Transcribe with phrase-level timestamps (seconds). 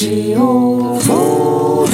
[0.00, 1.86] ジオ昨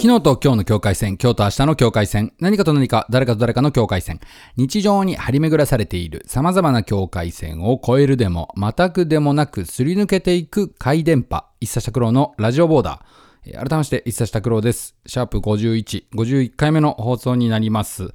[0.00, 4.18] 日と今日の境界線、今日と明日の境界線、何かと何か、誰かと誰かの境界線、
[4.56, 13.50] 日常に張り巡らされている様々な境界線を越えるでも、またくでもなく、すり抜けていく回電波、一茶拓郎のラジオボーダー。
[13.50, 14.96] えー改めまして、一茶拓郎です。
[15.04, 18.08] シャープ51、51回目の放送になります。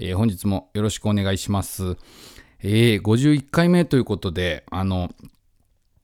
[0.00, 1.96] えー本日もよろしくお願いします。
[2.64, 5.08] えー、51回目ということで、あの、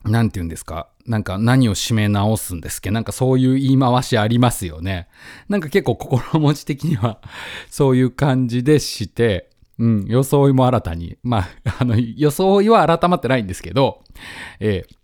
[0.05, 0.91] なんて言うんですか？
[1.09, 2.91] なんか何を締め直すんですっけ？
[2.91, 5.09] なんかそういう言い回しありますよね。
[5.49, 7.19] なんか結構心持ち的には
[7.71, 11.17] そういう感じでして、うん、装いも新たに。
[11.23, 14.03] まあ、あの、装いは改まってないんですけど、
[14.61, 14.99] えー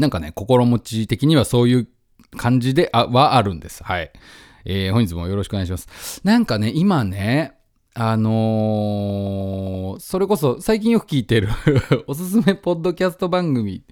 [0.00, 1.88] なんかね、心持ち的にはそういう
[2.38, 3.84] 感じで、あ、はあるんです。
[3.84, 4.10] はい。
[4.64, 6.20] えー本日もよろしくお願いします。
[6.24, 7.52] なんかね、今ね、
[7.94, 11.48] あのーそれこそ最近よく聞いてる
[12.08, 13.84] おすすめポッドキャスト番組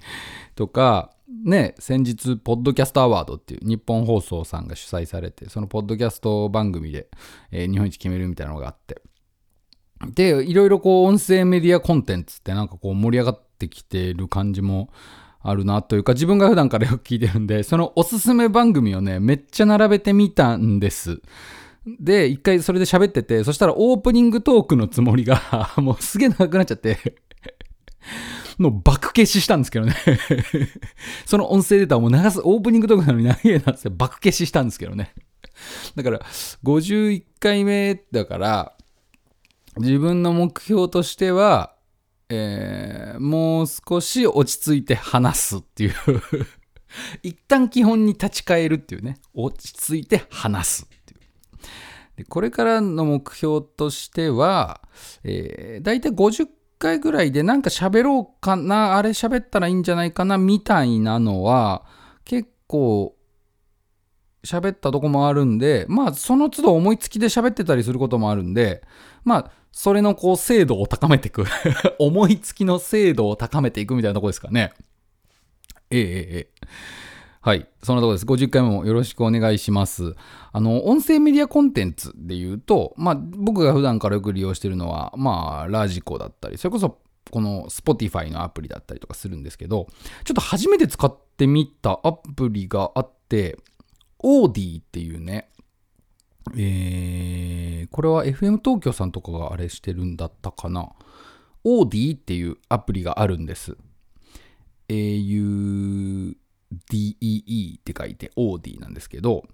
[0.55, 1.11] とか、
[1.45, 7.09] ね、先日、ポッドキャストアワードっていう日本放送さんが主催されて、そのポッドキャスト番組で、
[7.51, 9.01] えー日本一決めるみたいなのがあって。
[10.07, 14.91] で、いろいろこう、音声メディアコンテンツってなんかこう盛り上がってきてる感じも
[15.43, 21.21] あるなというか、自分が普段からよく聞いてるんで、そのおすすめ番組をね、めっちゃ並べてみたんです。
[21.87, 26.99] で、一回それで喋ってて、そしたらオープニングトークのつもりが、 もうすげえ長くなっちゃって、
[28.61, 29.95] もう爆消ししたんですけどね。
[31.25, 35.15] その音声データをもう流す、オープニングトークなのに長いなって爆消ししたんですけどね。
[35.97, 36.21] だから、
[36.63, 38.75] 51回目だから、
[39.79, 41.75] 自分の目標としては、
[42.29, 45.95] えーもう少し落ち着いて話すっていう。
[47.23, 49.17] 一旦基本に立ち返るっていうね。
[49.33, 50.89] 落ち着いて話す。
[52.17, 54.83] でこれからの目標としては、
[55.25, 56.47] えー、大体50
[56.81, 61.85] 回ぐらいでなんか喋ろうかな、あれ喋ったらいいんじゃないかな、みたいなのは、
[62.25, 63.15] 結構、
[64.43, 68.83] 喋ったとこもあるんで、まあ、その都度思いつきで喋ってたりすることもあるんで、
[69.23, 71.45] まあ、それのこう、精度を高めていく。
[72.01, 74.73] 思いつきの精度を高めていくみたいなとこですかね。
[75.91, 76.67] ええええ。
[77.43, 77.67] はい。
[77.83, 78.27] そんなところです。
[78.27, 80.15] 50回もよろしくお願いします。
[80.53, 86.99] あの、音声メディアコンテンツで言うと、まあ、僕が普段からよく利用してるのは、まあ、ラジコだったり、それこそ、
[87.31, 89.87] この Spotify のアプリだったりとかするんですけど、
[90.25, 93.59] ちょっと初めて使ってみたアプリがあって、
[94.19, 95.49] オーディっていうね、
[96.59, 100.91] えー、これは FM 東京さんとかがあれしてるんだったかな。
[101.65, 103.79] オーディっていうアプリがあるんです。
[104.89, 106.37] au
[106.91, 109.45] DEE って書いてオーディなんですけど、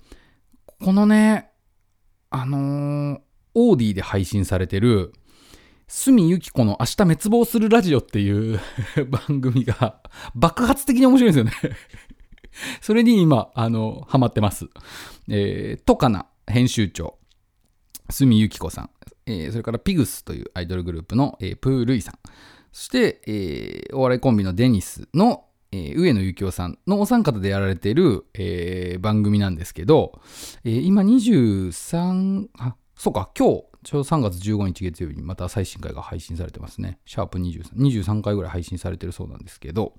[0.82, 1.50] このね、
[2.30, 3.20] あのー
[3.58, 5.14] オーディで配信されてる、
[5.88, 8.60] 住ゆき子の明日滅亡するラジオっていう
[9.08, 10.02] 番組が
[10.34, 11.76] 爆発的に面白いんですよね。
[12.82, 14.66] それに今、あの、ハマってます。
[15.28, 17.18] えー、トカナ編集長、
[18.10, 18.90] 住ゆき子さん、
[19.24, 22.18] えーそれからピグスというアイドルグループの、えープールイさん、
[22.72, 30.20] そして、えーお笑いコンビのデニスの、えー上野幸雄さんのお三方でやられている、えー番組なんですけど、
[30.64, 36.98] えー今23、あ、そうか、今日、ちょうど3月15日月曜日にまた最新回が配信されてますね。
[37.04, 39.94] シャープ23、23回ぐらい配信されてるそうなんですけど、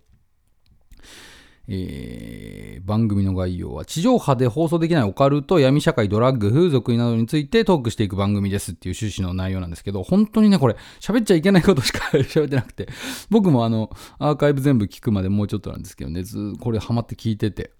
[1.68, 2.58] えー
[2.88, 12.88] 番組の概要は地上波で放送できないオカルト、闇社会、ドラッグ、風俗などについてトークしていく番組ですっていう趣旨の内容なんですけど、本当にね、これ喋っちゃいけないことしか 喋ってなくて、
[13.30, 17.72] 僕もあの、アーカイブ全部聞くまでもうちょっとなんですけどね、ずこれハマって聞いてて、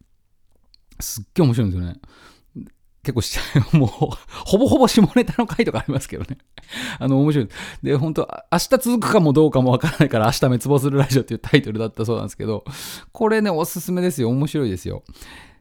[1.00, 1.96] すっげえ面白いんですよね。
[3.08, 3.40] 結構し、
[3.72, 3.90] もう、
[4.46, 6.38] ほぼほぼ下ネタの回とかありますけどね。
[7.00, 7.50] あの、面白い。
[7.82, 12.66] で、本当明日続くかもどうかもわからないから、明日滅亡するラジオっていうタイトルだったそうなんですけど、
[13.14, 14.28] これね、おすすめですよ。
[14.30, 15.04] 面白いですよ。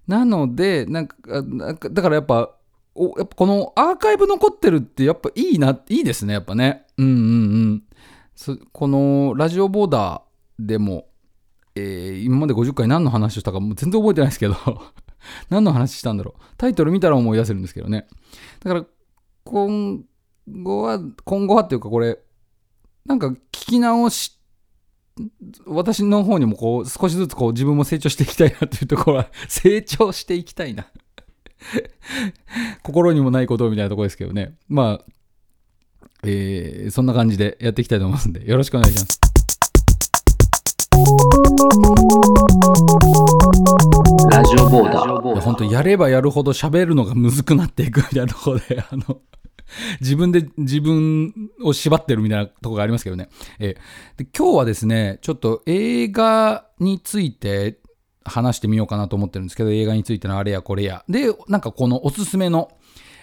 [0.09, 2.51] なので、なんか、なんかだからやっぱ、
[2.97, 6.87] おやっぱこのアーカイブ残ってるってやっぱいいな、いいですね、やっぱね。
[6.99, 8.63] うんうんうん。
[8.73, 11.07] このラジオボーダーでも、
[11.77, 14.57] えー今まで50回何の話をしたかもう全然覚えてないですけど、
[15.51, 16.43] 何の話したんだろう。
[16.57, 18.07] タイトル見たら思い出せるんですけどね。
[18.61, 18.87] だから、
[19.45, 20.05] 今
[20.49, 22.19] 後は、今後はっていうかこれ、
[23.05, 24.39] なんか聞き直し、
[25.67, 30.87] 私の方にもこう、少しずつこう自分も成長していきたいなっていうところは、 成長していきたいな。
[32.83, 34.57] 心にもないことみたいなとこですけどね。
[34.69, 35.05] まあ、
[36.25, 39.36] えーそんな感じでやっていきたいと思いますんで、よろしくお願いします。
[44.31, 45.41] ラジオボーダー。
[45.41, 49.21] 本当やればやるほど喋るのがむずくなっていくみたいなところで、 あの、
[50.01, 51.33] 自分で自分
[51.63, 53.29] を縛ってるみたいなとこがありますけどね。
[53.59, 57.79] えーで今日はですね、ちょっと映画について、
[58.29, 61.05] 話してみようかなと思ってるんですけど、映画についてのあれやこれや。
[61.09, 62.71] で、なんかこのおすすめの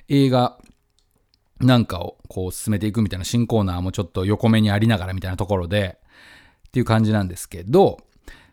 [0.08, 0.58] 映画
[1.60, 6.00] なんかをこう進めていくみたいな新コーナーもちょっと横目にありながらみたいなところで、
[6.74, 8.00] っていう感じなんですけど、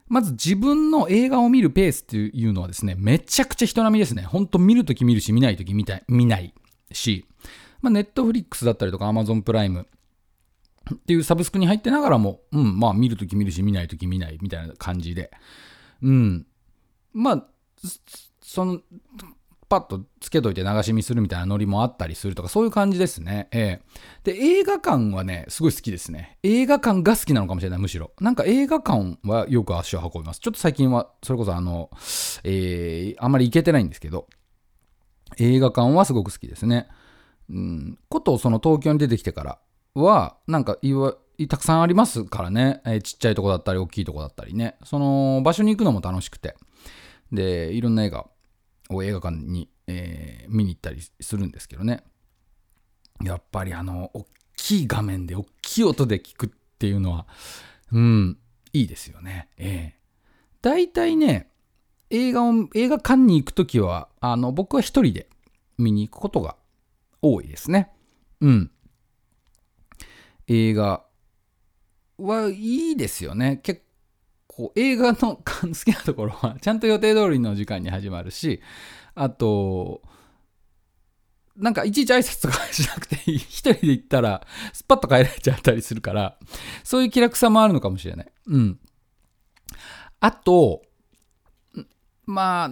[0.06, 4.24] まず自分の映画を見るペースっていうのはですね、めちゃくちゃ人並みですね。
[4.24, 6.52] ほんと見るとき見るし、見ないとき見たい、見ない
[6.92, 7.24] し、
[7.80, 9.86] まあ、ネットフリックスだったりとか、アマゾンプライム
[10.94, 15.30] っていうサブスクに入ってながらも、うん、まあ見るとき見るし、見ないとき見ないみたいな感じで、
[16.02, 16.46] うん。
[17.14, 17.46] まあ、
[18.42, 18.80] その、
[19.70, 23.48] パッとつけといて流し見するみたいなノリもあったりするとか、そういう感じですね。
[23.52, 24.32] ええ。
[24.32, 26.38] で、映画館はね、すごい好きですね。
[26.42, 28.10] 映画館が好きなのかもしれない、むしろ。
[28.20, 30.40] なんか映画館はよく足を運びます。
[30.40, 31.88] ちょっと最近は、それこそあの、
[32.42, 34.26] えー、あんまり行けてないんですけど、
[35.38, 36.88] 映画館はすごく好きですね。
[37.48, 39.58] うん、ことその東京に出てきてから
[39.94, 41.14] は、なんかいわ、
[41.48, 44.74] たくさんありますからね、えー、ちっちゃいとこだったり、大きいとこだったりね。
[44.82, 46.56] その場所に行くのも楽しくて。
[47.30, 48.26] で、いろんな映画
[48.90, 52.04] を映画館に、えー、見に行ったりするんですけどね。
[53.22, 54.26] やっぱりあの、大
[54.56, 57.26] きい画面で大きい音で聞くっていうのは、
[57.92, 58.38] うん、
[58.72, 59.48] いいですよね。
[59.56, 60.00] ええー。
[60.62, 61.50] 大体ね、
[62.10, 65.28] 映画を、映画館に行くときは、あの、僕は一人で
[65.78, 66.56] 見に行くことが
[67.22, 67.90] 多いですね。
[68.40, 68.70] うん。
[70.46, 71.04] 映画
[72.18, 73.60] はいいですよね。
[73.62, 73.82] 結
[74.60, 78.60] こう映画の好きなところはちゃんと予定通りの時間に始まるし、
[79.14, 80.02] あと、
[81.56, 83.38] なんかいちいち挨拶とかしなくていい。
[83.38, 86.36] 一人で行ったらスパッと帰られちゃったりするから、
[86.84, 88.32] そういう気楽さもあるのかもしれない。
[88.48, 88.78] うん。
[90.20, 90.82] あと、
[92.26, 92.70] まあ、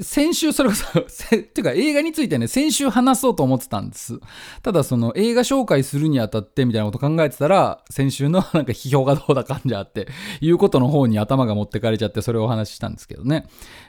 [0.00, 4.20] 先週それこそていうか映画についてね、先週話そうと思ってたんです。
[4.62, 10.08] ただその映画紹介するにあたってみたいなこと考えてたら、先週のなんか批評がどうだかんじゃって
[10.40, 13.46] いうことの方に頭が持ってかれちゃってそれをお話ししたんですけどね。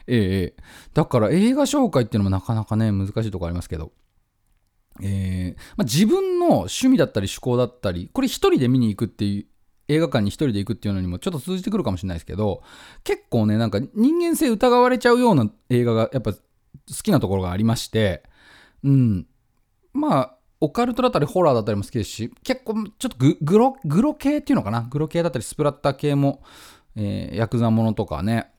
[0.07, 0.63] ええ
[0.93, 3.91] だから映画紹介っていうのもなかなかね、難しいとこありますけど。
[4.99, 9.45] えーまあ、自分の趣味だったり趣向だったり、これ一人で見に行くっていう
[9.87, 12.61] 映画館に一人で行くっていうのにもちょっと通じてくるかもしれないですけど、
[13.03, 16.39] 結構ね、なんか人間性疑われちゃうような映画がやっぱ好
[17.03, 18.23] きなところがありまして、
[18.83, 19.27] うん。
[19.93, 24.81] まあ、オカルトだったりホラーだったりも好きですし、結構ちょっとグロ、グロ系っていうのかな？
[24.81, 26.43] グロ系だったりスプラッター系も、
[26.95, 28.51] えー、ヤクザものとかね、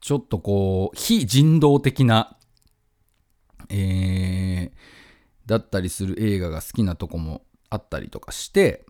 [0.00, 2.36] ちょっとこう、非人道的な、
[3.70, 4.70] えー、
[5.46, 8.84] だったりする映画が好きなとこもあったりとかして、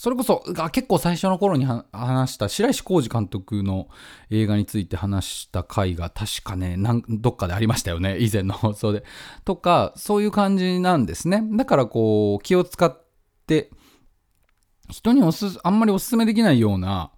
[0.00, 0.42] それこそ、
[0.72, 3.88] 結構最初の頃に話した白石浩二監督の
[4.30, 6.78] 映画について話した回が確かね、
[7.10, 8.16] どっかでありましたよね。
[8.18, 9.04] 以前の 放送で。
[9.44, 11.46] とか、そういう感じなんですね。
[11.52, 12.98] だからこう、気を使っ
[13.46, 13.68] て、
[14.88, 17.12] 人におす、あんまりおすすめできないような、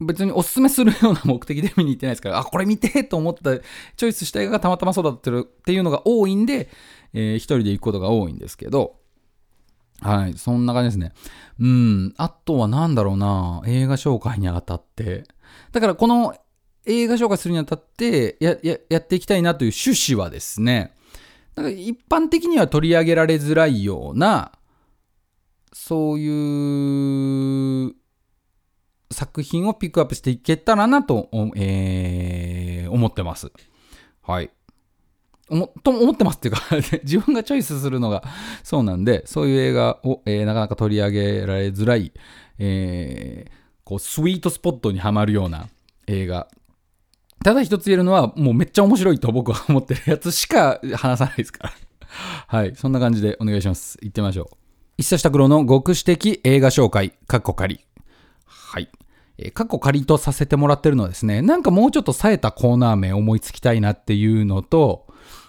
[0.00, 6.68] 別におすすめするような目的で見に行ってないですから、あ、これ見てと思ったチョイスした映画がたまたまそうだってるっていうのが多いんで、
[7.12, 9.01] えー、一人で行くことが多いんですけど、
[10.02, 11.12] はい、そんな感じですね。
[11.60, 15.24] うん、あとは何だろうな、映画紹介にあたって。
[15.70, 16.34] だからこの
[16.86, 20.92] 映画紹介するにあたってやややっていきたいなという趣旨はですね、
[21.54, 24.52] だから一般的には取り上げられづらいような、
[25.72, 27.94] そういう
[29.12, 33.52] 作品をピックアップしていけたらなと、えー、思ってます。
[34.22, 34.50] はい。
[35.48, 36.62] 思と思ってますっていうか
[37.04, 38.24] 自分がチョイスするのが
[38.62, 42.12] そうなんで、そういう映画を、えー、なかなか取り上げられづらい、
[42.58, 43.50] えー、
[43.84, 45.68] こう、スイートスポットにはまるような
[46.06, 46.48] 映画。
[47.44, 51.72] ただ一つ言えるのは、もうめっちゃ面白いと僕は思ってるやつしか話さないですから
[52.46, 52.74] はい。
[52.76, 53.98] そんな感じでお願いします。
[54.02, 54.56] 行ってみましょう。
[54.98, 57.80] 一冊拓郎の極視的映画紹介、カッコ仮。
[58.46, 58.88] はい。
[59.38, 65.06] えー、カッコ仮とさせてもらってるのはですね、なんかもうちょっと冴えたコーナー名思いつきたいなっていうのと、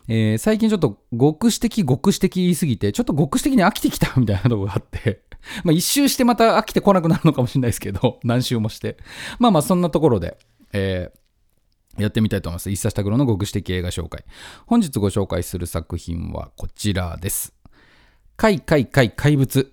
[0.07, 5.23] えー、最近ちょっと極視的極視的言いすぎて、ちょっと極視的に飽きてきたみたいなとこがあって
[5.63, 8.97] まあ一周してまた飽きてこなくなるのかもしれないですけど、 何周もして。
[9.39, 10.37] まあまあそんなところで、
[10.73, 12.69] えー、やってみたいと思います。
[12.69, 14.25] 一冊拓郎の極視的映画紹介。
[14.65, 17.53] 本日ご紹介する作品はこちらです。
[18.35, 19.71] 怪怪怪怪物。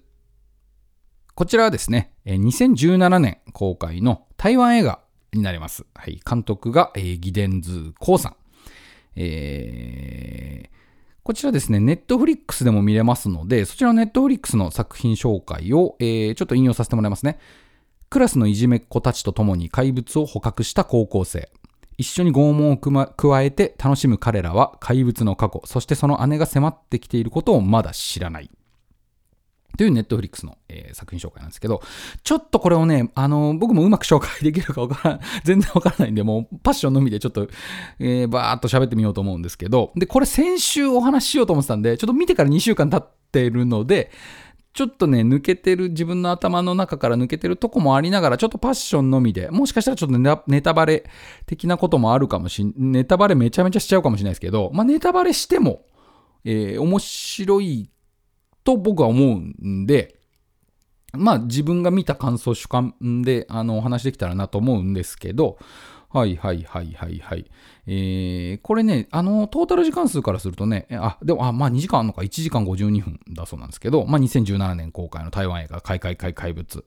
[1.35, 5.01] こちらはですね、2017年公開の台湾映画
[5.33, 5.87] になります。
[5.95, 8.37] はい、監督が、えー、ギデンズコウさん。
[9.23, 10.69] えー、
[11.23, 17.39] こちらですね、ネットフリックスでも見れますので、そちらのネットフリックスの作品紹介を、えー、ちょっと引用させてもらいますね。
[18.09, 21.51] クラスのいじめっ子たちと共に怪物を捕獲した高校生。
[21.99, 28.51] 一緒に拷問をま加えて楽しむ彼らは怪物の過去、そしてその姉が迫ってきていることをまだ知らない。
[29.81, 31.81] というネットフリックスの、えー作品紹介なんですけど、
[32.23, 37.49] ちょっとこれをね、あの僕もうまく紹介できるかわからん、 全然わからないんで、もうパッションのみでちょっと、
[37.99, 44.11] えー、バーっと喋ってみようと思うんですけど、で、これ先週お話ししようと思ってたんで、ちょっと見てから2週間経ってるので、
[44.75, 51.05] ちょっとね、抜けてる、自分の頭の中から抜けてるとこもありながら、ちょっとパッションのみで、もしかしたらちょっとネタバレ
[51.47, 55.87] 的なこともあるかもしん、ネタバレめちゃめちゃしちゃうかもしれないですけど、まあネタバレしても、
[56.45, 57.91] えー面白い
[58.71, 60.17] と僕は思うんで、
[61.13, 65.59] まあ自分が見た感想主観であのお話できたらなと思うんですけど、
[66.09, 67.51] はいはいはいはいはい。
[67.87, 76.85] えー、これね、あの、トータル時間数からするとね、あ、でも、あ、まあ2時間あるのか、1時間52分だそうなんですけど、まあ2017年公開の台湾映画、開会開怪物。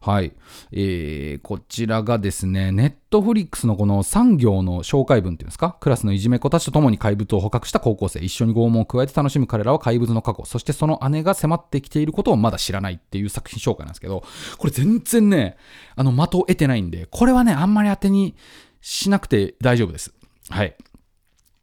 [0.00, 0.32] はい。
[0.72, 14.22] えー、こちらがですね、ネットフリックスのこの産業の紹介文っていうんですか、クラスのいじめ子たちと共に怪物を捕獲した高校生、一緒に拷問を加えて楽しむ彼らは怪物の過去、そしてその姉が迫ってきていることをまだ知らないっていう作品紹介なんですけど、
[14.58, 15.56] これ全然ね、
[15.94, 18.34] あの、的を得てないんで、これはね、あんまり当てに
[18.80, 20.14] しなくて大丈夫です。
[20.50, 20.76] はい。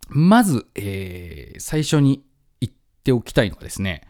[0.10, 2.24] まず、えー、最初に
[2.62, 2.74] 言っ
[3.04, 4.02] ておきたいのがですね、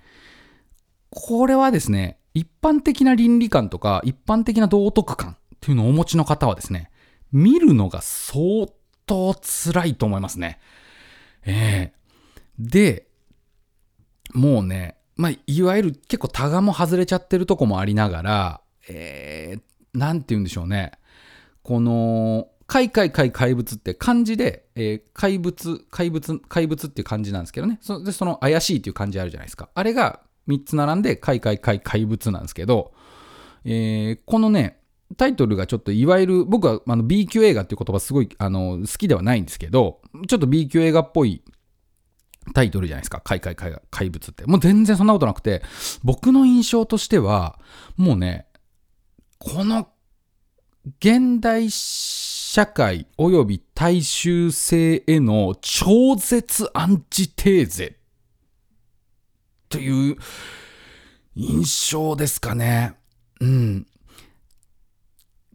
[1.09, 6.89] これはですね、一般的な倫理観とか、一般的な道徳観っていうのをお持ちの方はですね、
[7.31, 8.67] 見るのが相
[9.05, 10.59] 当辛いと思いますね。
[11.45, 13.07] えー、で、
[14.33, 20.91] もうね、まあ、いわゆる結構タガも外れちゃってるとこもありながら、えー、なんて言うんでしょうね。
[21.61, 27.77] この、怪怪怪怪物って漢字で、えー怪物、怪物、怪物っていう漢字なんですけどね。
[27.81, 29.69] そで、その怪しいっていう漢字あるじゃないですか。
[29.75, 32.95] あれが3つ並んで怪怪怪怪物なんですけど、
[33.63, 34.79] えーこのね、
[35.17, 41.43] タイトルがちょっといわゆる、僕はあの B 級映画っていう言葉すごいあの好きではないんですけど、ちょっと B 級映画っぽい
[42.55, 43.21] タイトルじゃないですか。
[43.23, 44.47] 怪怪怪怪物って。
[44.47, 45.61] もう全然そんなことなくて、
[46.03, 47.59] 僕の印象としては、
[47.97, 48.47] もうね、
[49.37, 49.89] この
[50.99, 57.97] 現代史社会及び大衆性への超絶アンチテーゼ
[59.69, 60.17] という
[61.33, 62.93] 印象ですかね。
[63.41, 63.87] うん。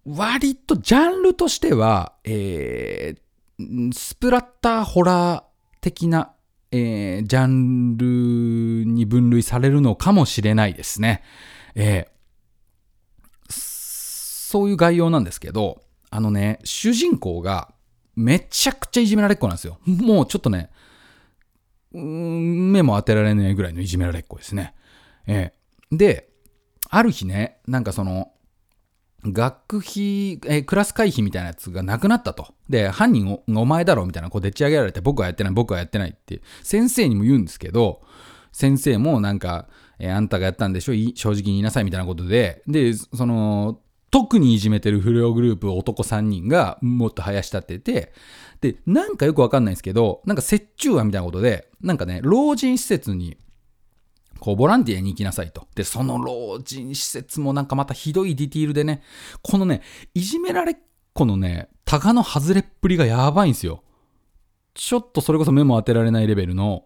[0.07, 5.45] 割とジャンルとしては、えー、スプラッターホラー
[5.81, 6.33] 的な、
[6.73, 11.23] えージャンルに分類されるのかもしれないですね。
[11.77, 12.19] えー
[13.51, 17.73] そういう概要なんですけど、あのね、主人公が
[18.17, 19.79] めちゃくちゃいじめられっ子なんですよ。
[19.87, 20.71] もうちょっとね、
[21.93, 24.75] 目も当てられないぐらいのいじめられっ子ですね。
[25.27, 25.53] え
[25.93, 26.29] えで、
[26.91, 28.33] ある日ね、なんかその、
[29.25, 29.93] 学費、
[30.47, 32.55] えークラス会費みたいなやつがなくなったと。
[32.69, 38.03] で、犯人おお前だろみたいな、こうでっち上げられて、僕はやってない、僕はやってないって、先生にも言うんですけど、
[38.53, 40.93] 先生もなんか、えーあんたがやったんでしょ？
[41.17, 48.13] 正直に言いなさいみたいなことで、で、その、特にいじめてる不良グループ男3人がもっと林立ってて、
[48.61, 53.37] で、なんかよくわかんないんですけど、なんか折衷案みたいなことで、なんかね、老人施設に、
[54.41, 55.67] こう、ボランティアに行きなさいと。
[55.75, 59.03] で、その老人施設もなんかまたひどいディティールでね、
[59.43, 59.83] このね、
[60.15, 60.77] いじめられっ
[61.13, 63.83] 子のね、タガの外れっぷりがやばいんですよ。
[64.75, 66.85] ちょっとそれこそ目も当てられないレベルの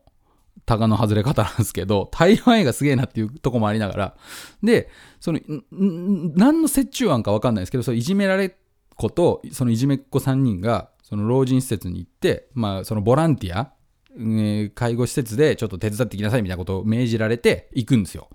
[0.66, 4.16] タガの外れ方なんですけど、台湾映画すげえなっていうとこもありながら、
[4.62, 4.88] で、
[5.20, 5.40] その、
[5.70, 8.52] 何の折衷案かわかんないですけど、そいじめられっ
[8.96, 13.72] 子と、そのいじめっ子3人が、その老人施設に行って、まあ、そのボランティア、
[14.16, 18.28] えー介護施設でちょっと手伝ってきなさいみたいなことを命じられて行くんですよ。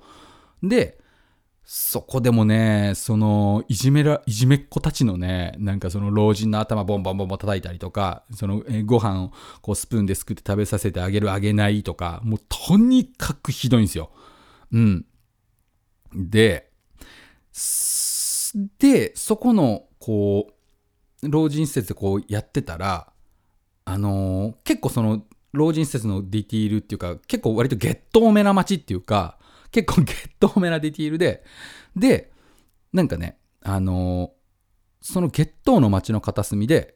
[0.63, 0.97] で、
[1.69, 14.11] そこでもね、その、いじめら、いじめっ子たちのね、なんかその老人の頭ボンボンボンボン叩いたりとか、その、えご飯をこうスプーンですくって食べさせてあげるあげないとか、もうとにかくひどいんですよ。
[14.71, 15.05] うん。
[16.15, 16.71] で、
[18.79, 20.47] で、そこの、こ
[21.21, 23.11] う、老人施設でこうやってたら、
[23.83, 29.37] あのー結構その、老人施設のディティールっていうか、結構割とゲット多めな街っていうか、
[29.77, 31.43] 結構ゲット多めなディティールで、
[31.95, 32.31] で、
[32.93, 34.37] なんかね、あのー
[34.99, 36.95] そのゲットの街の片隅で、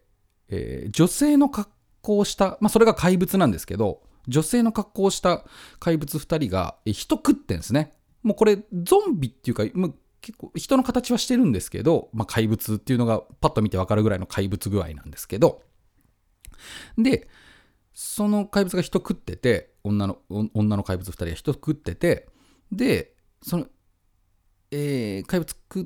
[0.49, 1.69] えー女性の格
[2.01, 5.45] 好をした、まあそれが怪物なんですけど、女性の格好をした
[5.79, 7.93] 怪物2人が、えー人食ってんですね。
[8.23, 15.61] もうこれゾンビっていうか、もう結構人の形はしてるんですけど、まあ怪物っていうのがパッと見てわかるぐらいの怪物具合なんですけど、
[16.97, 17.27] で、
[17.93, 20.17] その怪物が人食ってて、女の
[20.55, 22.27] 女の怪物2人が人食ってて、
[22.71, 23.67] で、その、
[24.71, 25.85] えー怪物食っ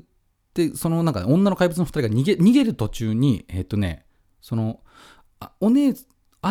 [0.54, 4.06] て、そのなんか女の怪物の2人が逃げ逃げる途中に、えっ、とね、
[4.40, 4.80] その、
[5.40, 5.94] あお姉、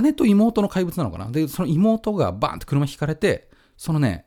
[0.01, 1.32] 姉と妹の怪物なのかな？
[1.32, 4.25] で、その妹がバーンって車引かれて、そのね、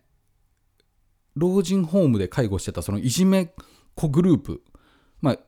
[1.37, 3.51] 老人ホームで介護してたそのいじめっ
[3.95, 4.63] 子グループ、
[5.21, 5.39] まあ、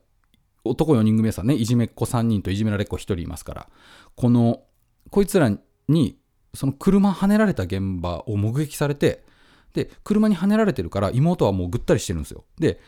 [0.64, 3.68] 男4人組さんね、いじめっ子3人といじめられっ子1人いますから、
[4.14, 4.62] この、
[5.10, 5.50] こいつら
[5.88, 6.18] に、
[6.54, 9.24] その車跳ねられた現場を目撃されて、
[9.72, 12.44] で、車に跳ねられてるから妹はもうぐったりしてるんですよ。
[12.58, 12.80] で、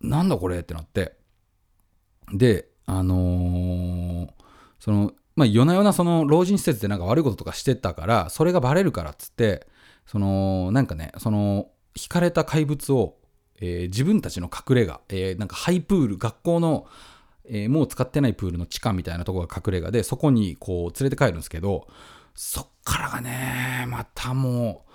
[0.00, 1.16] なんだこれってなって、
[2.32, 4.28] で、あのー
[4.78, 9.66] その、まあ、夜な夜なその老人施設でなんか悪いこととかしてたから、それがバレるからっつって、
[10.06, 13.16] その、なんかね、その、引かれた怪物を、
[13.60, 16.86] えー自分たちの隠れ家、えーなんかハイプール、学校の、
[17.44, 21.86] えーもう使ってないプールの地下みたいなとこが隠れ家で、そこにこう連れて帰るんですけど、
[22.34, 24.91] そっからがね、またもう、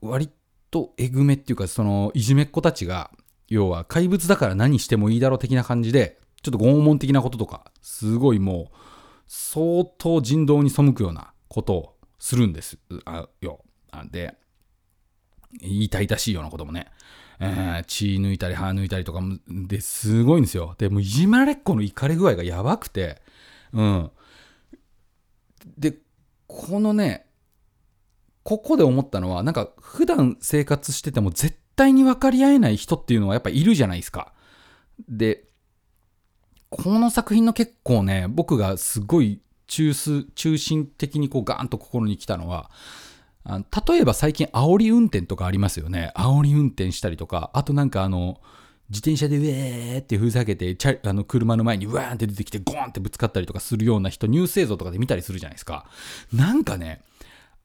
[0.00, 0.30] 割
[0.70, 3.10] とえぐめっていうか、その、いじめっ子たちが、
[3.48, 8.76] 要は怪物だから何してもいいだろう的な感じで、ちょっと拷問的なこととか、すごいもう、
[9.26, 13.60] 相当人道に背くようなことをするんですあよ。
[13.90, 14.34] あで、
[15.60, 16.88] 痛々しいようなこともね、
[17.40, 20.74] えー血抜いたり歯抜いたりとかもですごいんですよ。
[20.78, 23.22] でもういじめられっ子の怒り具合がやばくて、
[23.72, 24.10] うん。
[25.76, 25.98] で、
[26.46, 27.26] このね、
[28.48, 34.32] ここで思ったのは、なんか普段生活してても絶対に分かり合えない人っていうのはやっぱいるじゃないですか。
[35.06, 35.44] で、
[36.70, 42.70] この作品の結構ね、僕がすごい中枢中心的にこうガーンと心に来たのは、
[43.44, 46.10] あ例えば最近煽り運転とかありますよね。
[46.16, 48.40] 煽り運転したりとか、あとなんかあの、
[48.88, 55.84] 自転車でウェーってふざけて、チャあの車の前にウワーンって出てきてゴーンってぶつかったりとかするような人、ニュース映像とかで見たりするじゃないですか。
[56.32, 57.02] なんかね、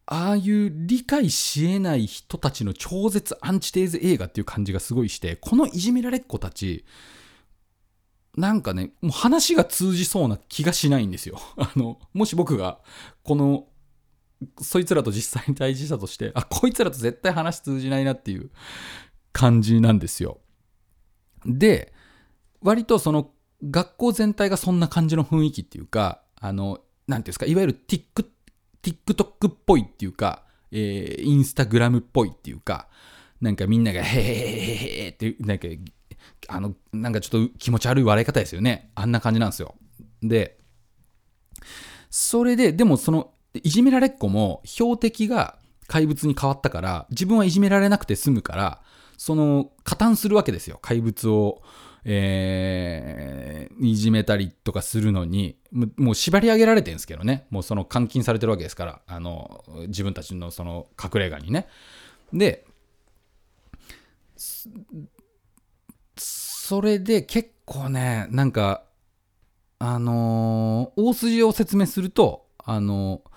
[0.06, 6.86] ああいう理解し得ない人たちの超絶アンチテーゼ映画っていう感じがすごいして、このいじめられっ子たち、
[8.36, 11.40] なんかね、もう話が通じそうな気がしないんですよ。
[11.58, 12.80] あの、もし僕が、
[13.24, 13.68] この、
[14.62, 18.52] そいつらと実際に対峙したとして、あ、こいつらと絶対話通じないなっていう
[19.32, 20.42] 感じなんですよ。
[21.46, 21.94] で、
[22.62, 23.32] 割とその、
[23.64, 28.33] 学校全体がそんな感じの雰囲気っていうか、あの、なんていうんですか、いわゆる TikTok
[28.84, 32.88] TikTok っぽいっていうか、えー、インスタグラムっぽいっていうか、
[33.42, 35.68] なんかみんながへへへへへって、なんか、
[36.48, 38.92] あの、なんかちょっと気持ち悪い笑い方ですよね。
[38.96, 39.76] あんな感じなんですよ。
[40.22, 40.60] で、
[42.10, 48.82] それで、でもその、いじめられっ子も標的が怪物に変わったから、自分はいじめられなくて済むから、
[49.18, 50.80] その、加担するわけですよ。
[50.82, 51.62] 怪物を、
[52.06, 55.58] えーいじめたりとかするのに、
[55.98, 57.48] もう縛り上げられてるんですけどね。
[57.50, 61.68] もうその監禁されてるわけですから、あの、自分たちのその隠れ家にね。
[62.32, 62.66] で、
[66.16, 68.84] それで結構ね、なんか、
[69.80, 73.30] あのー大筋を説明すると、あのー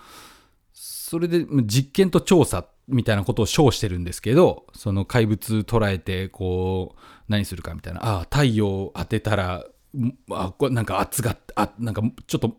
[0.73, 9.65] それで実験と調査みたいなことを称してるんですけど、その怪物捉えて、こう、何するかみたいな、ああ、太陽当てたら、
[10.31, 12.55] あこなんか圧が、あ、なんかちょっと、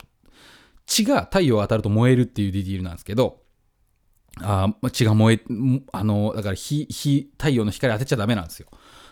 [0.87, 3.43] 血が太陽当たると燃えるっていうディティールなんですけど、
[4.41, 5.41] あ血が燃え、
[5.93, 8.69] あの、だから火、火、太陽の光当てちゃダメなんですよ。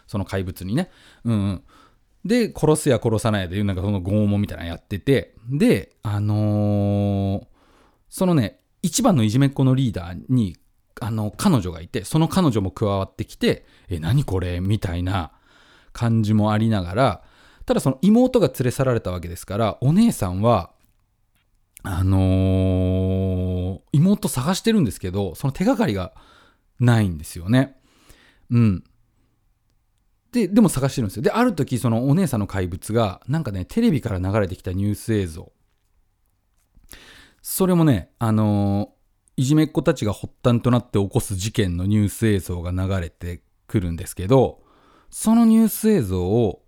[0.07, 0.90] その怪物にね。
[1.24, 1.62] うん、うん。
[2.24, 7.46] で、殺すや殺さないでいう、なんかその拷問みたいなのやってて、で、あのー
[8.09, 10.57] そのね、一番のいじめっ子のリーダーに、
[11.00, 14.61] あの、彼女がいて、その彼女も加わってきて、え、何これ？
[14.61, 15.32] みたいな
[15.92, 17.22] 感じもありながら、
[17.66, 20.70] ただその妹が連れ去られたわけですから、お姉さんは、
[21.82, 26.12] あのー妹探してるんですけど、その手がかりが
[26.78, 27.76] ないんですよね。
[28.50, 28.85] うん。
[30.32, 31.22] で、でも探してるんですよ。
[31.22, 35.52] で、ある時、そのお姉さんの怪物が、なんかね、テレビから流れてきたニュース映像。
[37.40, 38.92] それもね、あの
[39.37, 44.62] いじめっ子たちが発端となって起こす事件のニュース映像が流れてくるんですけど、
[45.11, 46.62] そのニュース映像を、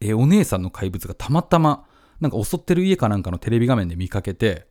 [0.00, 1.86] えお姉さんの怪物がたまたま、
[2.20, 4.66] なんか襲ってる家かなんかのテレビ画面で見かけて、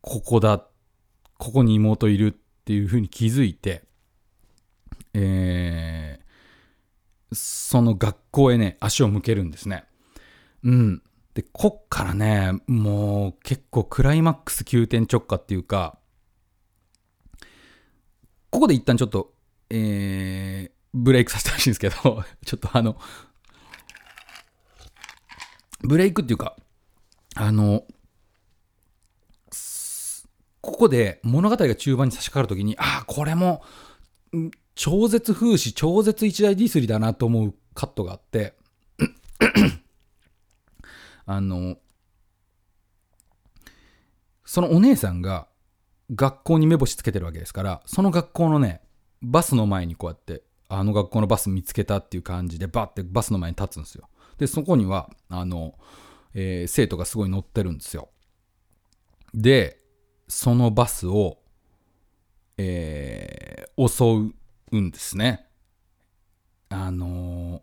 [0.00, 0.66] ここだ、
[1.38, 3.84] ここに妹いるっていう風に気づいて、
[5.12, 6.20] えー
[7.32, 9.84] その学校へね、足を向けるんですね。
[10.64, 11.02] うん。
[11.34, 15.98] で、こっからね、もう結構クライマックス急転直下っていうか、
[18.50, 19.32] ここで一旦ちょっと、
[19.70, 21.94] えーブレイクさせてほしいんですけど、
[22.44, 22.96] ちょっとあの、
[25.80, 26.56] ブレイクっていうか、
[27.36, 27.84] あの、
[30.60, 33.64] ここで物語が中盤に差し掛かるときに、ああ、これも、
[34.74, 38.54] 超絶風刺、超絶一大ディスリだなと思うカットがあって、
[41.24, 41.78] あの、
[44.44, 45.46] そのお姉さんが
[46.14, 48.82] 学校に目星つけてるわけですから、その学校のね、
[49.22, 54.08] バスの前にこうやって、あの学校のバス見つけたっていう感じでバッてバスの前に立つんですよ。
[54.38, 55.74] でそこにはあの、
[56.32, 58.08] えー生徒がすごい乗ってるんですよ。
[59.34, 59.80] で
[60.28, 61.38] そのバスを、
[62.56, 64.32] えー襲
[64.72, 65.46] うんですね。
[66.68, 67.62] あの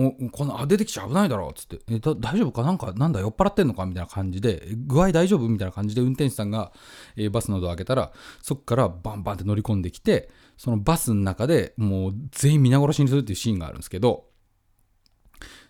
[0.00, 1.80] おこのあ出てきちゃ危ないだろっつって。
[1.90, 2.62] えだ大丈夫か？
[2.62, 3.84] なんかなんだ酔っ払ってんのか？
[3.84, 4.68] みたいな感じで。
[4.86, 5.48] 具合大丈夫？
[5.48, 6.72] みたいな感じで運転手さんが、
[7.16, 14.26] えーバスのドア開けたらそっからバンバンって乗り込んできてそのバスの中でもう全員皆殺しにするっていうシーンがあるんですけど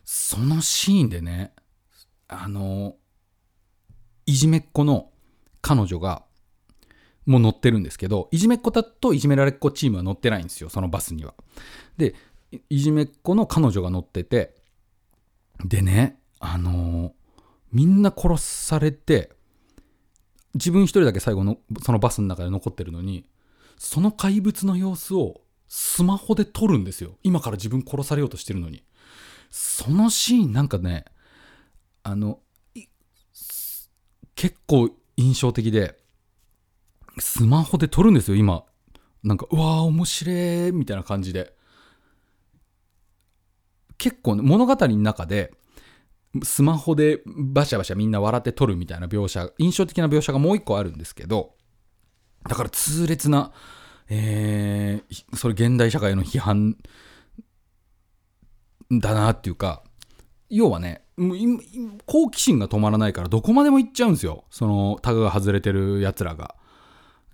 [0.04, 1.52] そのシーンでね
[2.28, 2.96] あの
[4.26, 5.10] いじめっ子の
[5.62, 6.22] 彼女が
[7.26, 11.34] もう乗ってるんですけどいじめっ子だといじめられっ子チームは乗ってないんですよそのバスには。
[11.98, 12.14] で
[12.50, 14.54] いじめっ子の彼女が乗ってて
[15.64, 17.12] でねあのー
[17.72, 19.30] みんな殺されて
[20.54, 23.28] 自分一人だけ最後のそのバスの中で残ってるのに
[23.76, 27.18] その怪物の様子をスマホで撮るんですよ。
[27.22, 28.82] 今から自分殺されようとしてるのに。
[29.50, 31.04] そのシーンなんかね
[32.02, 32.40] あの
[34.34, 35.98] 結構印象的で
[37.18, 38.64] スマホで撮るんですよ今。
[39.22, 40.32] なんかうわー面白
[40.68, 41.54] いみたいな感じで。
[43.98, 45.52] 結構ね物語の中で
[46.42, 51.54] スマホでバシャバシャみんな笑って撮るみたいな描写印象的な描写がもう一個あるんですけど
[52.48, 53.52] だから痛烈な、
[54.08, 56.76] えーそれ現代社会の批判
[58.90, 59.82] だなっていうか
[60.48, 61.02] 要はね
[62.06, 66.54] 好奇心が止まらないからどこまでも行っちゃうんですよそのタグが外れてるやつらが。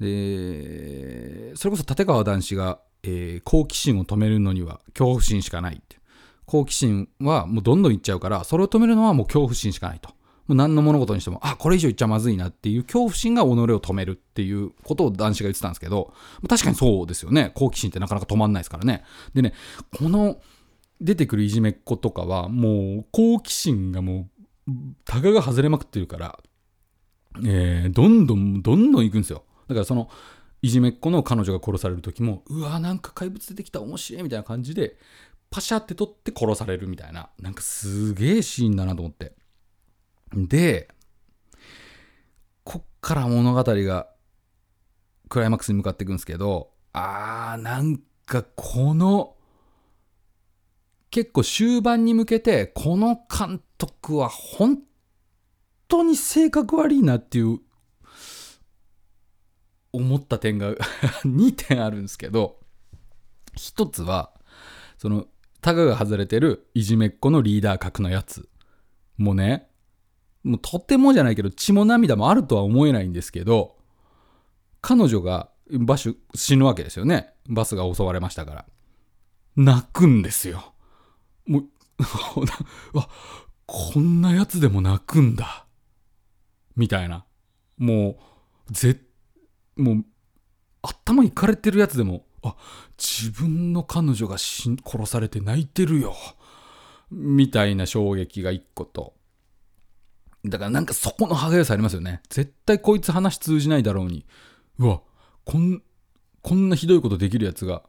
[0.00, 5.98] でそれこそ立川談志が、えー好奇心を止めるのには恐怖心しかないって
[6.46, 10.10] 好奇心はもうどんどんいっちゃうからそれを止めるのはもう恐怖心しかないと。
[10.46, 16.12] もう何の物事にしてもあこれ以上いっちゃまずいなっていう恐怖心が己を止めるっていうことを男子が言ってたんですけど
[16.46, 17.52] 確かにそうですよね。
[17.54, 19.04] 好奇心ってなかなか止まんないですからね。
[19.32, 19.54] でね
[19.96, 20.36] この
[21.00, 24.28] 出てくるいじめっ子とかはもう好奇心がも
[24.68, 24.72] う
[25.04, 26.38] タガが外れまくってるから、
[27.44, 29.44] えーどんどんどんどん行くんですよ。
[29.68, 30.08] だからその
[30.62, 34.96] いじめっ子の彼女が殺される時もうわなんか怪物出てきた面白いみたいな感じで
[35.54, 37.30] パシャって取って殺されるみたいな。
[37.38, 39.36] なんかすげえシーンだなと思って。
[40.34, 40.88] で
[42.64, 44.08] こっから物語が
[45.28, 49.36] クライマックスに向かっていくんですけどあーなんかこの
[51.12, 54.80] 結構終盤に向けてこの監督は本
[55.86, 57.60] 当に性格悪いなっていう
[59.92, 60.74] 思った点が
[61.22, 62.58] 2点あるんですけど
[63.54, 64.32] 一つは
[64.98, 65.28] その
[65.64, 68.50] タガが外れてるいじめっ子のリーダー格のやつ。
[69.16, 69.66] もうね
[70.42, 73.74] もうとてもじゃないけど血も涙もあるとは思えないんですけど
[74.82, 77.32] 彼女がバシュ死ぬわけですよね。
[77.48, 78.66] バスが襲われましたから。
[79.56, 80.74] 泣くんですよ。
[81.46, 81.62] もう
[82.92, 83.08] うわ
[83.64, 85.64] こんなやつでも泣くんだ。
[86.76, 87.24] みたいな。
[87.78, 88.18] も
[88.68, 89.00] うぜ
[89.76, 90.04] もう
[90.82, 92.56] 頭いかれてるやつでもあ
[92.98, 96.14] 自分の彼女が殺されて泣いてるよ。
[97.10, 99.14] みたいな衝撃が一個と。
[100.44, 102.20] だからなんかそこの歯がゆさありますよね。
[102.28, 104.26] 絶対こいつ話通じないだろうに。
[104.78, 105.00] うわ
[105.44, 105.82] こん
[106.42, 107.82] こんなひどいことできるやつが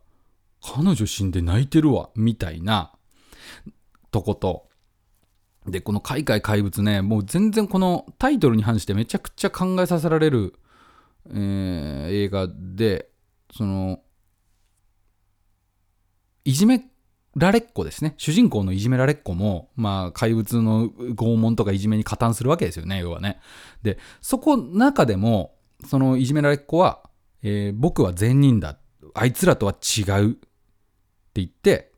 [0.61, 2.09] 彼女死んで泣いてるわ。
[2.15, 2.93] みたいな。
[4.11, 4.69] とこと。
[5.67, 10.53] でこの「海外怪物ね」もう全然このタイトルに反してめちゃくちゃ考えさせられる、
[11.29, 13.09] えー映画で
[13.51, 13.99] その
[16.45, 16.85] いじめ
[17.35, 18.13] られっ子ですね。
[18.17, 23.39] 主人公のいじめられっ子も、まあ、怪物の拷問とかいじめに加担するわけですよね要はね。
[23.83, 25.55] でそこ中でも
[25.85, 27.03] そのいじめられっ子は、
[27.43, 28.77] えー僕は善人だ。
[29.13, 30.31] あいつらとは違う。
[30.31, 31.91] って言って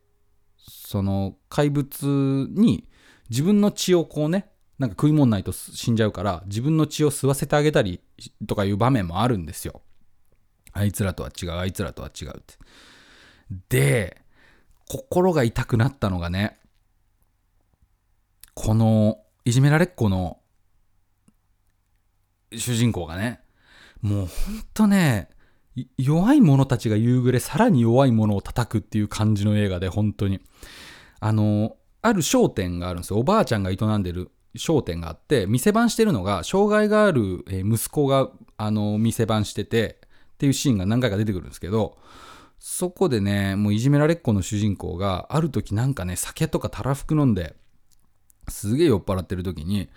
[0.58, 2.88] その怪物に
[3.30, 8.02] 自分の血をこうねなんか食い物ないと死んじゃうから自分の血を吸わせてあげたり
[8.48, 9.82] とかいう場面もあるんですよ。
[10.74, 12.56] あいつらとは違うあいつらとは違うって。
[13.70, 14.22] で
[14.88, 16.58] 心が痛くなったのがね
[18.54, 20.40] このいじめられっ子の
[22.54, 23.42] 主人公がね
[24.02, 24.28] もうほん
[24.74, 25.30] とね
[25.98, 30.42] 弱い者たちが夕暮れさらに弱い者を叩くっていう感じの映画で本当に。
[31.20, 33.20] あのある商店があるんですよ。
[33.20, 40.00] おばあちゃんが営んでる商店があって店番してるのが障害がある息子があの店番してて
[40.36, 41.98] っていうシーンが何回か出てくるんですけど
[42.60, 47.56] そこでねもういじめられっ子の主人公がある時なんかね酒とかたらふく飲んで
[48.48, 49.90] すげえ酔っ払ってる時に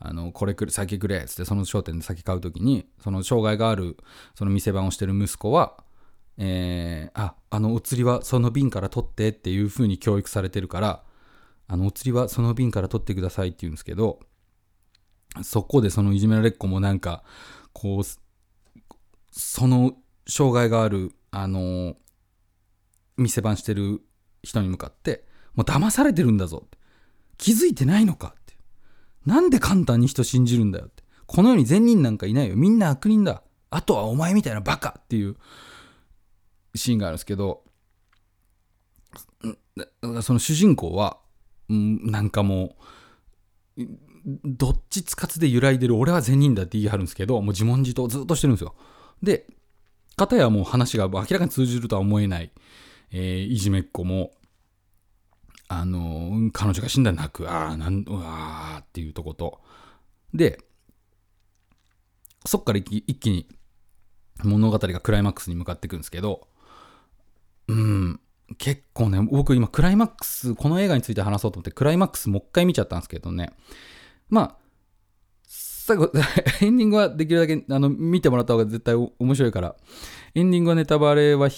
[0.00, 3.96] あのこれくれ酒くれっつってその商店で酒買う時にその障害がある
[4.34, 5.82] その店番をしてる息子は
[6.38, 11.02] えーあ、あのお釣りはその瓶から取ってっていう風に教育されてるから、
[11.66, 14.20] あのお釣りはその瓶から取ってくださいって言うんですけど、
[15.42, 17.24] そこでそのいじめられっ子もなんか、
[17.72, 18.02] こう、
[19.32, 19.96] その
[20.28, 21.96] 障害がある、あの、
[23.18, 24.00] 店番してる
[24.42, 26.78] 人に向かって、もう騙されてるんだぞって。
[27.36, 28.56] 気づいてないのかって。
[29.26, 31.02] なんで簡単に人信じるんだよって。
[31.26, 32.56] この世に善人なんかいないよ。
[32.56, 33.42] みんな悪人だ。
[33.70, 35.36] あとはお前みたいなバカっていう
[36.74, 37.64] シーンがあるんですけど、
[40.22, 41.18] その主人公は、
[41.68, 42.76] なんかも
[43.76, 43.82] う、
[44.44, 48.74] どっちつかずで揺らいでる俺は善人だって言い張るんですけど、もう自問自答ずっとしてるんですよ。
[49.22, 49.46] で、
[50.16, 52.50] 片やもう話が明らかに通じるとは思えない、
[53.10, 54.32] えーいじめっ子も、
[55.68, 59.60] あのー彼女が死んだら泣く、ああ、なん、うわーっていうとこと。
[60.34, 60.60] で、
[62.44, 63.48] そっから一気一気に
[64.44, 66.48] 物語がクライマックスに向かっていくんですけど、
[67.68, 68.20] うん、
[68.56, 73.52] 結構ね、僕今クライマックス、この映画について話そうと思ってクライマックスもう一回見ちゃったんですけどね、
[74.30, 74.56] まあ、
[75.42, 76.10] 最後、
[76.62, 79.76] エンディングはできるだけあの見てもらった方が絶対面白いから、
[80.34, 81.48] エンディングはネタバレは、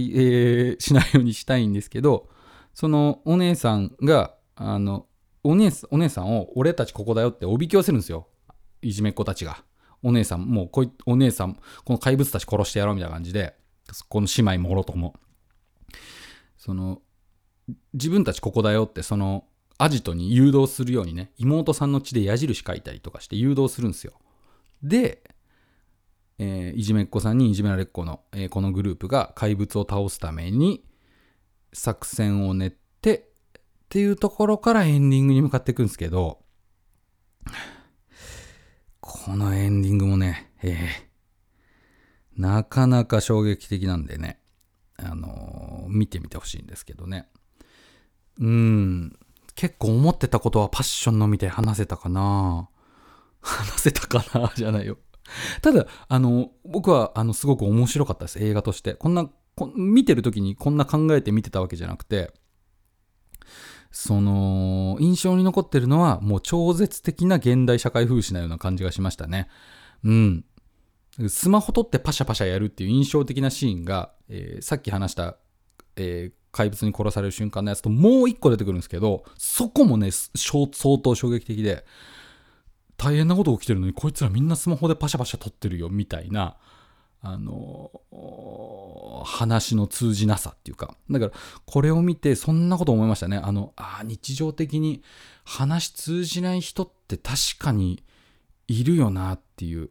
[0.00, 2.28] えーしないようにしたいんですけど、
[2.74, 5.06] そのお姉さんが、あの、
[5.44, 8.28] お姉さんお姉さんを俺たちここだよっておびき寄せるんですよ。
[8.82, 9.64] いじめっ子たちが。
[10.02, 13.54] お姉さん、もうこい、お姉さん、この怪物たち殺してやろうみたいな感じで、
[14.08, 15.14] この姉妹もろとも。
[16.56, 17.02] その、
[17.94, 19.44] 自分たちここだよって、その、
[19.78, 24.12] アジトに誘導するようにね、妹さんの血で矢印書いたりとかして誘導するんですよ。
[24.82, 25.22] で、
[26.38, 30.84] えーいじめっ子さんにいじめられっ子の、えーこのグループが怪物を倒すために
[31.72, 36.38] 作戦を練ってっていうところからエンディングに向かっていくんですけど、
[39.00, 41.08] このエンディングもね、えー
[42.40, 44.40] なかなか衝撃的なんでね、
[44.96, 47.28] あのー見てみてほしいんですけどね。
[48.38, 49.18] うん、
[49.56, 52.68] 結構思ってたことはパッションのみで話せたかな
[53.40, 54.98] 話せたかなじゃないよ。
[55.62, 58.94] ただ、あの、僕は、あの、すごく面白かったです、映画として。
[58.94, 62.32] こんな、こ見てる時にこんな考えて見てたわけじゃなくて、
[63.90, 69.48] その、印象に残ってるのは、もう超絶的な現代社会風刺なような感じがしましたね。
[70.04, 70.44] うん。
[71.28, 75.36] スマホ取ってパシャパシャやるっていう印象的なシーンが、えーさっき話した、
[75.96, 81.84] えー怪物に殺される瞬間のやつともう一個出てくるんですけど、そこもね、相当衝撃的で、
[82.98, 86.56] 大変なこと起きてるのに、こいつらみんなスマホでパシャパシャ撮ってるよ、みたいな、
[87.20, 87.90] あの
[89.24, 90.94] 話の通じなさっていうか。
[91.10, 91.32] だから、
[91.64, 93.38] これを見て、そんなこと思いましたね。
[93.38, 95.02] あの、あ日常的に
[95.44, 98.02] 話通じない人って確かに
[98.66, 99.90] いるよなっていう。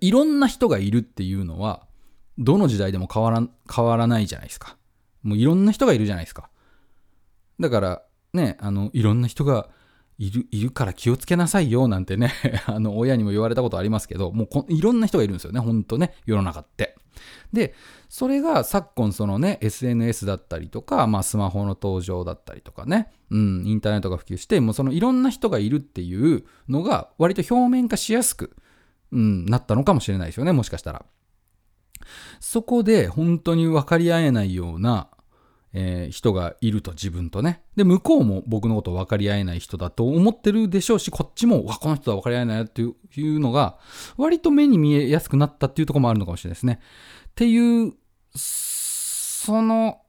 [0.00, 1.86] いろんな人がいるっていうのは、
[2.38, 4.78] どの時代でも変わら変わらないじゃないですか。
[5.22, 6.48] もういろんな人がいるじゃないですか。
[7.60, 9.68] だから、ね、あの、いろんな人が
[10.18, 12.32] いる、いるから気をつけなさいよなんてね、
[12.66, 16.96] あの、親にも言われたことありますけど、もうこいろんな人がいるんですよね、ほんとね、世の中って。
[17.52, 17.74] で、
[18.08, 28.56] それが昨今そのね、SNS だったりとか、まあスマホの登場だったりとかね、うん、インターネットが普及して、もうそのいろんな人がいるっていうのが割と表面化しやすく、
[29.12, 31.04] うん、なったのかもしれないですよね、もしかしたら。
[32.40, 35.08] そこで本当に分かり合えないような、
[35.78, 37.62] えー人がいると自分とね。
[37.76, 43.78] で、向こうも僕のこと分かり合えない人だと思ってるでしょうし、こっちも、わ、この人は分かり合えないなっていうのが、
[44.16, 46.80] 割と目に見えやすくなったっていうとこもあるのかもしれないですね。
[47.28, 47.92] っていう、
[48.34, 50.00] その、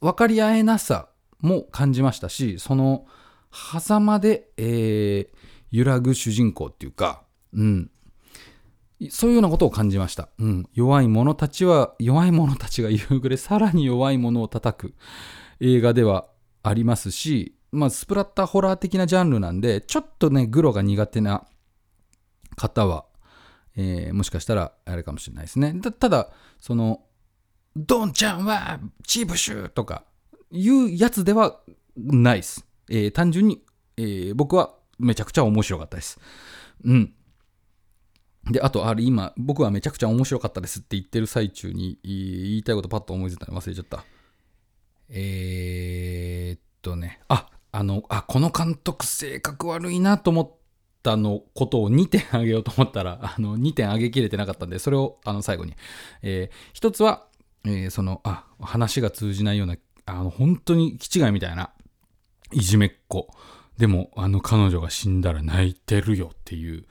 [0.00, 1.08] 分かり合えなさ
[1.40, 3.06] も感じましたし、その、
[3.52, 5.36] 狭間で、えー
[5.70, 7.90] 揺らぐ主人公っていうか、うん。
[9.10, 10.28] そういうようなことを感じました。
[10.38, 10.68] うん。
[10.72, 14.94] 弱い者たちは、弱い者たちが 夕暮れ、さらに弱い者を叩く
[15.60, 16.26] 映画では
[16.62, 21.46] ありますし、まあ、スプラッターホラー的なジャンルなんで、ちょっとね、グロが苦手な
[22.56, 23.04] 方は、
[23.76, 25.78] えーもしかしたらあれかもしれないですね。
[25.82, 27.02] たただ、その、
[27.76, 30.04] ドンちゃんはチーブシューとか
[30.50, 31.60] いうやつでは
[31.96, 32.66] ないです。
[32.88, 33.62] えー単純に、
[33.98, 36.18] えー僕はめちゃくちゃ面白かったです。
[36.84, 37.12] うん。
[38.50, 44.04] で、あと、あれ今、僕はめちゃくちゃ面白かったですって言ってる最中に言いたいことパッと思いついたの忘れちゃった。
[45.08, 50.50] えー、っとね、あ、あの、あ、この監督性格悪いなと思っ
[51.02, 55.74] たのことを2点あげようと思ったら、 あの、2点あげきれてなかったんで、それをあの最後に。
[56.22, 57.26] えー一つは、
[57.64, 61.72] えーその、あ、話が通じないような、あの、本当に気違いみたいな、
[62.52, 63.28] いじめっ子。
[63.76, 66.86] でも、あの彼女が死んだら泣いてるよっていう、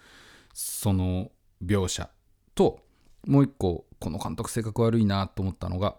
[0.53, 1.31] その
[1.65, 2.09] 描写
[2.53, 2.79] と、
[3.27, 5.97] もう一個、この監督性格悪いなと思ったのが、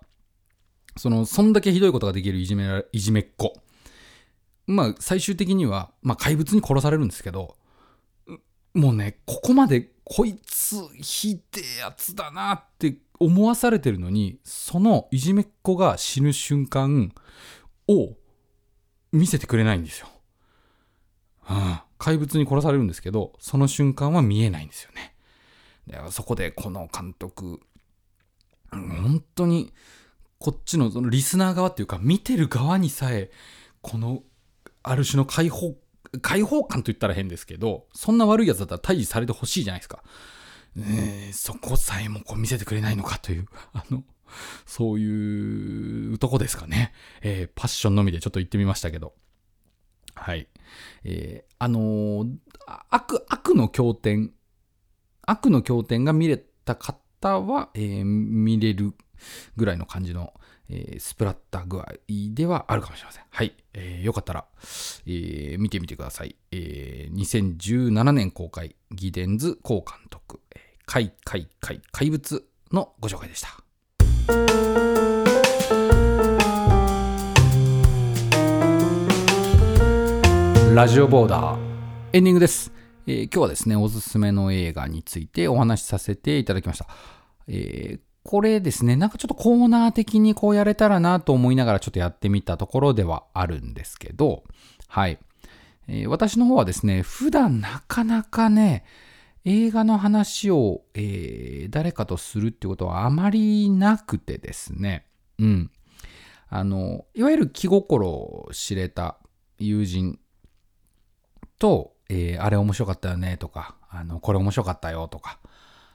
[0.96, 3.54] その、そんだけひどいことができるいじめら、いじめっ子。
[4.66, 7.56] まあ、最終的には、まあ、怪物に殺されるんですけど、
[8.74, 17.12] もうね、ここまで、こいつ、ひでえやつだなって思わされてるのに、そのいじめっ子が死ぬ瞬間
[17.88, 18.14] を
[19.12, 20.08] 見せてくれないんですよ。
[21.48, 25.15] うん、怪物に殺されるんですけど、その瞬間は見えないんですよね。
[26.10, 27.60] そこでこの監督、
[28.70, 29.72] 本当に
[30.38, 33.30] こっちのそのリスナー側っていうか見てる側にさえ
[33.80, 34.22] この
[34.82, 35.76] ある種の解放
[36.20, 40.02] 解放感と言ったら変ですけどそんな悪いやつだったら退治されてほしいじゃないですか、
[40.76, 44.04] えー、そこさえもこう見せてくれないのかという あの
[44.66, 49.14] そういうとこですかね、えー、パッションのみでちょっと言ってみましたけど。
[50.18, 50.48] はい。
[51.04, 52.36] えー、あのー、
[52.90, 54.32] 悪悪の経典
[55.26, 58.92] 悪の経典が見れた方は、えー、見れる
[59.56, 60.32] ぐらいの感じの、
[60.70, 61.86] えー、スプラッタ具合
[62.32, 63.24] ではあるかもしれません。
[63.28, 63.54] はい。
[63.74, 64.44] えー、よかったら、
[65.06, 66.36] えー、見てみてください。
[66.52, 73.48] えー、2017年公開、ギデンズ公監督、えー、怪怪怪怪物のご紹介でした。
[80.72, 81.58] ラジオボーダー
[82.12, 82.70] エンディングです。
[83.08, 86.88] えー、今日はですね、おすすめの映画についてお話しさせていただきました。
[87.46, 94.42] えー、これですね、なんかちょっとコーナー的にこうやれたらなと思いながらちょっとやってみたところではあるんですけど、
[94.88, 95.20] はい。
[95.86, 98.84] えー、私の方はですね、普段なかなかね、
[99.44, 105.06] 映画の話を、えー、誰かとするってことはあまりなくてですね、
[105.38, 105.70] うん。
[106.48, 109.18] あの、いわゆる気心を知れた
[109.60, 110.18] 友人
[111.60, 115.38] と、えー、あれ面白かったよねとか、あの、これ面白かったよとか、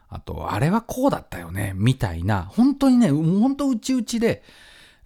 [0.10, 4.44] あと、あれはこうだったよね、みたいな、本当にね、本当うちうちで、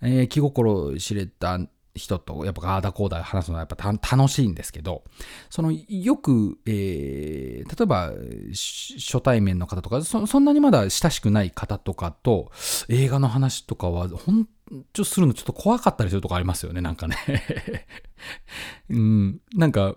[0.01, 1.59] えー、気心知れた
[1.95, 5.03] 人と、やっぱああだこうだ話すのはやっぱ楽しいんですけど、
[5.49, 8.11] その、よく、えー、例えば、
[8.51, 12.51] 初対面の方とかそ、そんなにまだ親しくない方とかと、
[12.89, 14.47] 映画の話とかは、ほん
[14.91, 17.17] とするのちょっと怖かったりするとこありますよね、なんかね。
[18.89, 19.95] うん、なんか、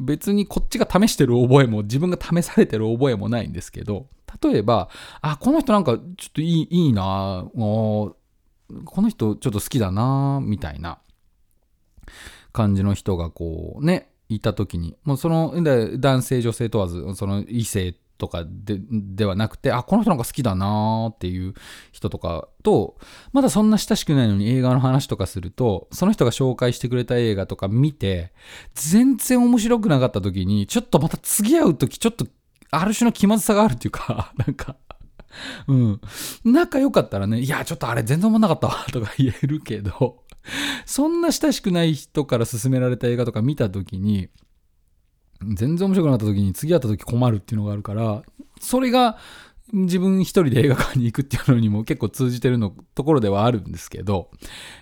[0.00, 4.08] 別にこっちが試してる覚えも自分が試されてる覚えもないんですけど、
[4.42, 4.88] 例えば、
[5.20, 8.16] あ、この人なんかちょっといいいいなこ
[8.74, 11.00] の人ちょっと好きだなみたいな
[12.52, 15.54] 感じの人がこうね、いた時に、もうその
[15.98, 21.54] 男性女性問わず、その異性とかでではなくて、あ、この人なんか好きだなーっていう
[21.90, 22.96] 人とかと、
[23.32, 28.32] まだそんな親しくないのに映画の話とかすると、その人が紹介してくれた映画とか見て、
[28.74, 32.26] 全然面白くなかった時に、ちょっとまた次会う時、ちょっと
[32.70, 34.76] ある種の気まずさがあるっていうか、 なんか、
[35.66, 36.00] うん。
[36.44, 40.24] 仲良かったらね、いや、ちょっとあれ全然思んなかったわ、 とか言えるけど、
[40.84, 44.28] そんな親しくない人から勧められた映画とか見た時に、
[45.42, 48.22] 全然面白くなった時に次会った時困るっていうのがあるから、
[48.60, 49.18] それが
[49.72, 54.30] 自分一人で映画館に行くっていうのにも結構通じてるのところではあるんですけど、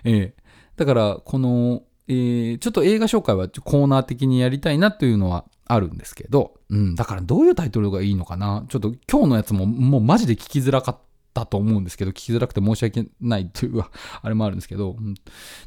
[0.04, 0.32] えー、
[0.76, 8.64] だからこの、えー、ちょっと映画紹介はコーナー的にやりたいなというのはあるんですけど、うん、だからどういうタイトルがいいのかな？
[8.68, 10.98] ちょっと今日のやつももうマジで聞きづらかっ
[11.34, 13.84] たと思うんですけど、聞きづらくて申し訳ないという
[14.22, 15.12] あれもあるんですけど、うん。
[15.12, 15.20] だ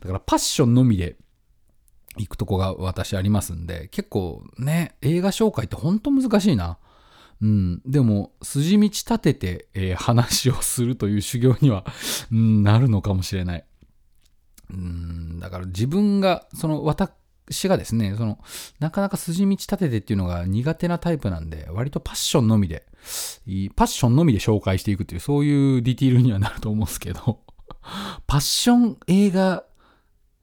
[0.08, 1.18] からパッションのみで
[2.18, 6.78] 行くとこが私ありますんで、結構ね、映画紹介ってほんと難しいな。
[7.42, 11.86] うん、でも、筋道立てて、えー、話をするという修行には、
[12.32, 13.66] うん、なるのかもしれない。
[14.70, 18.38] うん、だから自分が、その、私がですね、その、
[18.80, 22.86] なかなか筋道立ててっていうのが苦手なタイプなんで、割とパッションのみで、
[23.76, 27.40] パッションのみで紹介していくっていう、そういうディティールにはなると思うんですけど、
[28.28, 29.64] パッション映画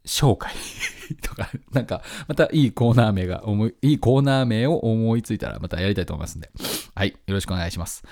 [0.08, 0.52] 紹介
[1.22, 6.50] とか、なんか、またいいコーナー名が思い、いいコーナー名を思いついたらまたやりたいと思いますんで、
[6.94, 8.02] はい、よろしくお願いします。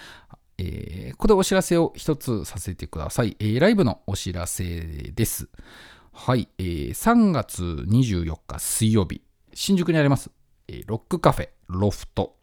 [0.58, 3.36] えー、ここでお知らせを一つさせてください。
[3.40, 4.64] えー、ライブのお知らせ
[5.14, 5.48] です。
[6.12, 9.22] はい、えー、3月24日水曜日、
[9.54, 10.30] 新宿にあります、
[10.68, 12.35] えー、ロックカフェロフト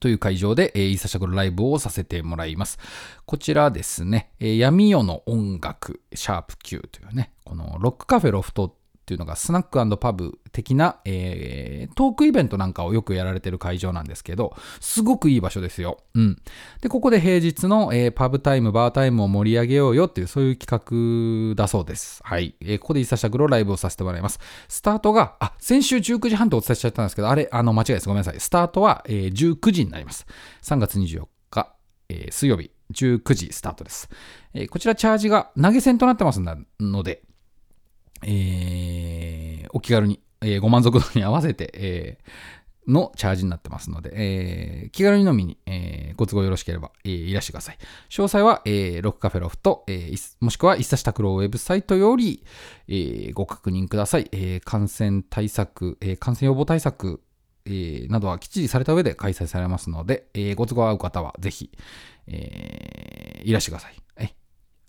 [0.00, 2.78] という会場で、えー、イーサシャクルライブをさせてもらいます。
[3.24, 8.76] こちらですね、えー、闇夜の音楽、シャープ Q というね、このロックカフェロフト
[9.12, 15.98] っていうのがスナックパブ的な、えー、トークイベントなんかをよくやられてる会場なんですけど、すごくいい場所ですよ。
[16.14, 16.42] うん。
[16.80, 22.20] で、ここで平日の、えー、パブタイム、バータイムを盛り上げようよっていう、そういう企画だそうです。
[22.24, 22.54] はい。
[22.60, 24.40] えー、ここでイサシャグロライブをさせてもらいます。
[24.68, 28.08] スタートが、あ、先週19時半とお伝えしちゃったんですけど、あれ、あの、間違いです。
[28.08, 28.40] ごめんなさい。
[28.40, 30.26] スタートは、えー、19時になります。
[30.62, 31.74] 3月24日、
[32.08, 34.08] え、水曜日19時スタートです。
[34.54, 36.40] えこちらチャージが投げ銭となってます
[36.80, 37.22] ので、
[38.24, 42.30] えーお気軽に、えーご満足度に合わせて、えー
[42.84, 47.78] のチャージになってますので、えー気軽に飲みに、えーご都合よろしければ、えーいらしてください。
[48.10, 52.44] 詳細は、えーロックカフェロフト、えーもしくは一冊拓郎ウェブサイトより、
[52.88, 54.28] えーご確認ください。
[54.32, 57.22] えー感染対策、えー感染予防対策、
[57.66, 61.70] えーなどはきっちりされた上で開催されますので、えーご都合合う方はぜひ、
[62.26, 63.94] えーいらしてください。
[64.18, 64.34] え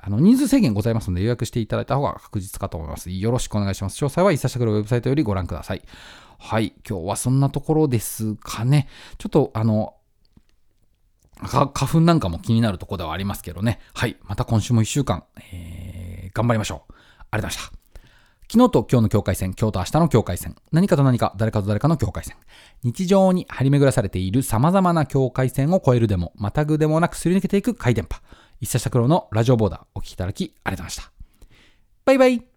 [0.05, 3.09] あの人数制限ございますので予約していただいた方が確実かと思います。
[3.09, 3.97] よろしくお願いします。
[4.03, 5.81] 詳細は一冊拓郎ウェブサイトよりご覧ください。
[6.37, 8.89] はい、今日はそんなところですかね。
[9.17, 9.95] ちょっとあの、
[11.37, 13.79] 花粉なんかも気になるところではありますけどね。
[13.93, 14.17] はい。
[14.23, 15.23] また今週も一週間、
[15.53, 15.93] えー
[16.33, 16.93] 頑張りましょう。
[17.31, 17.83] ありがとうございました。
[18.51, 22.35] 昨日と今日の境界線、今日と明日の境界線、何かと何か、誰かと誰かの境界線。
[22.83, 28.19] 日常に張り巡らされている様々な境界線を越えるでも、またぐでもなくすり抜けていく回電波。
[28.63, 31.11] 一冊拓郎のラジオボーダー、お聞きいただきありがとうございました。
[32.05, 32.52] バイバイ